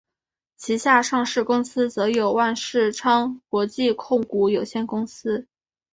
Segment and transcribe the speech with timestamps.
[0.57, 5.45] 旗下上市公司则有万事昌国际控股有限公司。